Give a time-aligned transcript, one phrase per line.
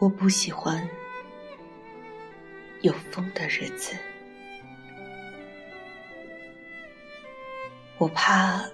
[0.00, 0.88] 我不喜欢
[2.80, 3.94] 有风的日子，
[7.98, 8.64] 我怕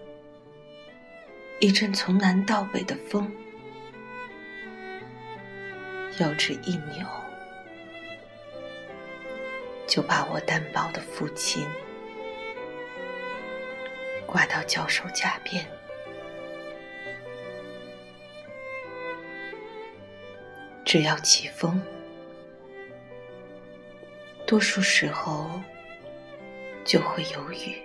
[1.59, 3.29] 一阵从南到北的风，
[6.21, 7.05] 腰肢一扭，
[9.89, 11.67] 就把我单薄的父亲
[14.25, 15.67] 挂到脚手架边。
[20.87, 21.83] 只要起风，
[24.47, 25.51] 多数时候
[26.85, 27.83] 就会有雨，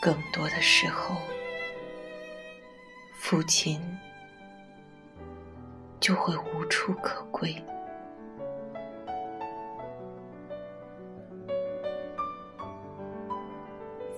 [0.00, 1.16] 更多的时候，
[3.18, 3.80] 父亲
[5.98, 7.60] 就会无处可归。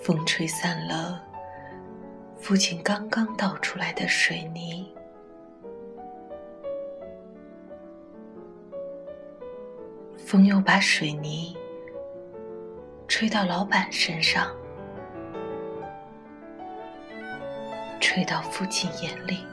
[0.03, 1.30] 风吹散了。
[2.51, 4.93] 父亲刚刚倒出来的水泥，
[10.17, 11.56] 风又把水泥
[13.06, 14.53] 吹到老板身上，
[18.01, 19.47] 吹到父亲眼里。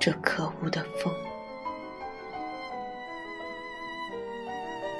[0.00, 1.14] 这可恶的风，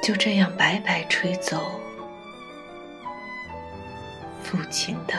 [0.00, 1.58] 就这样白白吹走。
[4.53, 5.14] 父亲的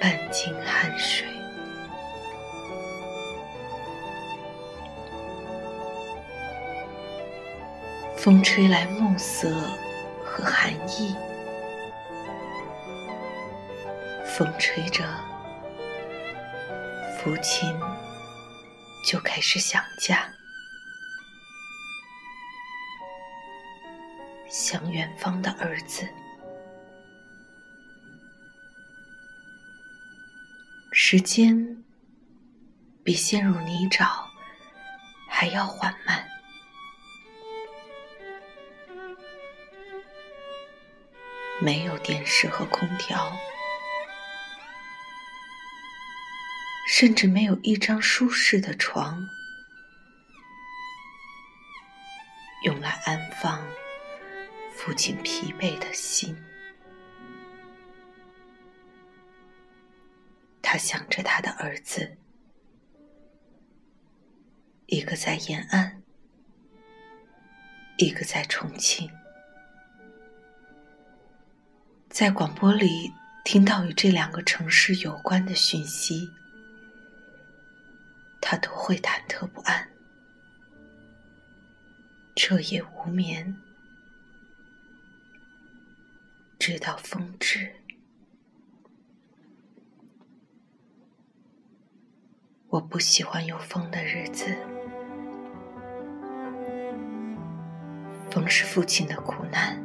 [0.00, 1.26] 半斤汗水，
[8.16, 9.50] 风吹来暮色
[10.24, 11.16] 和寒意，
[14.24, 15.04] 风吹着，
[17.18, 17.76] 父亲
[19.04, 20.32] 就开始想家，
[24.48, 26.08] 想远方的儿子。
[31.02, 31.82] 时间
[33.02, 34.06] 比陷入泥沼
[35.26, 36.28] 还要缓慢，
[41.58, 43.32] 没有电视和空调，
[46.86, 49.26] 甚至没有一张舒适的床，
[52.64, 53.66] 用来安放
[54.76, 56.36] 父亲疲惫的心。
[60.72, 62.16] 他想着他的儿子，
[64.86, 66.00] 一个在延安，
[67.98, 69.10] 一个在重庆。
[72.08, 73.12] 在广播里
[73.44, 76.30] 听到与这两个城市有关的讯息，
[78.40, 79.90] 他都会忐忑不安，
[82.36, 83.56] 彻夜无眠，
[86.60, 87.74] 直到风止。
[92.70, 94.56] 我不喜欢有风的日子，
[98.30, 99.76] 风是父亲的苦难。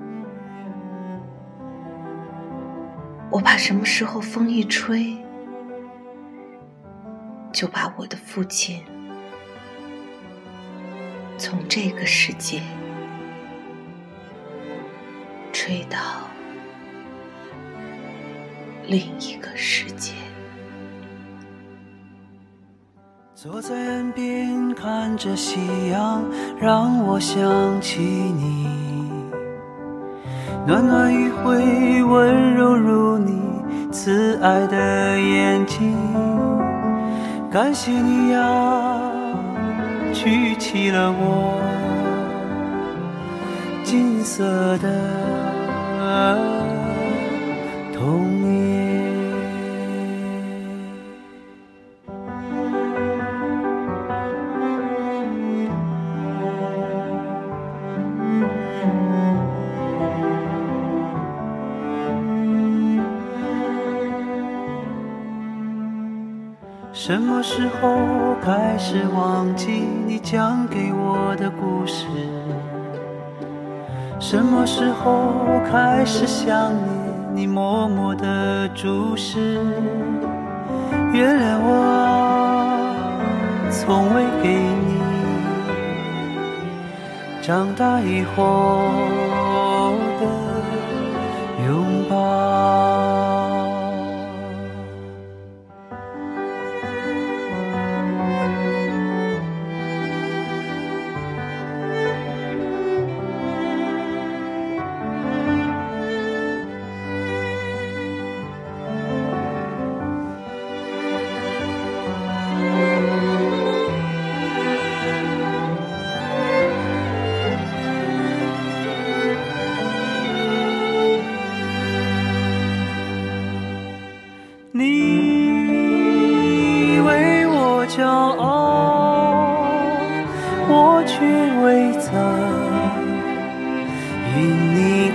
[3.32, 5.18] 我怕什么时候风一吹，
[7.52, 8.84] 就把我的父亲
[11.40, 12.62] 从这个世界
[15.52, 16.30] 吹到
[18.86, 20.14] 另一个世界。
[23.38, 25.60] 坐在岸边看着夕
[25.92, 26.24] 阳，
[26.58, 28.66] 让我想起你。
[30.66, 33.42] 暖暖余晖，温柔如你
[33.92, 35.98] 慈爱的眼睛。
[37.52, 39.02] 感谢你呀，
[40.14, 41.60] 举起了我
[43.84, 44.88] 金色的
[47.94, 48.35] 童
[67.08, 69.70] 什么时候开始忘记
[70.08, 72.08] 你讲给我的故事？
[74.20, 76.90] 什么时候开始想念
[77.32, 79.64] 你默默的注视？
[81.14, 82.96] 原谅我，
[83.70, 85.00] 从未给你
[87.40, 88.90] 长大以后
[90.20, 90.26] 的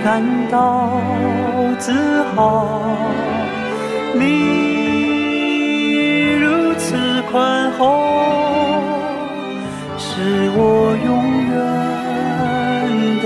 [0.03, 0.99] 感到
[1.79, 1.91] 自
[2.35, 2.81] 豪。
[4.13, 4.19] 你
[6.39, 7.81] 如此宽厚，
[9.97, 10.59] 是我
[11.05, 11.09] 永
[11.49, 11.53] 远
[13.21, 13.25] 的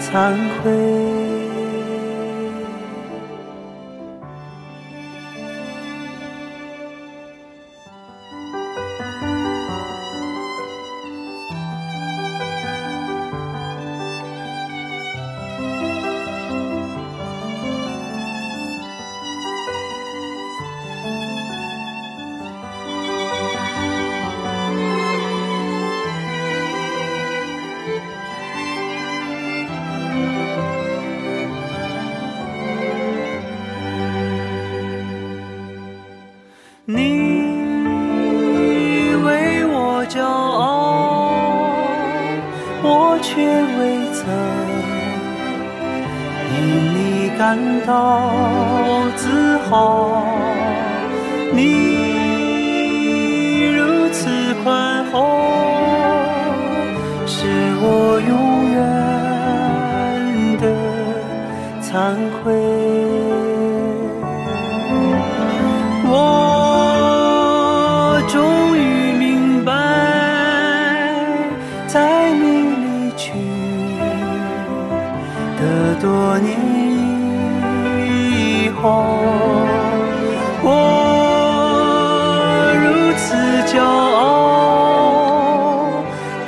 [0.00, 0.08] 惭
[0.62, 1.29] 愧。
[47.40, 47.56] 感
[47.86, 48.30] 到
[49.16, 50.26] 自豪。
[51.54, 51.62] 你
[53.72, 54.28] 如此
[54.62, 55.40] 宽厚，
[57.26, 57.46] 是
[57.80, 58.78] 我永远
[60.58, 60.64] 的
[61.80, 61.88] 惭
[62.42, 62.52] 愧。
[66.12, 66.14] 我
[68.28, 68.36] 终
[68.76, 68.78] 于
[69.18, 69.72] 明白，
[71.86, 72.44] 在你
[72.84, 73.32] 离去
[75.58, 75.62] 的
[76.02, 76.54] 多年，
[78.82, 79.04] 好
[80.62, 80.68] 我
[82.80, 83.36] 如此
[83.66, 84.32] 骄傲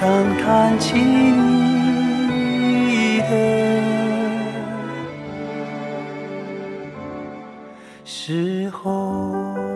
[0.01, 0.09] 当
[0.39, 2.31] 谈起你
[3.29, 3.33] 的
[8.03, 9.72] 时候。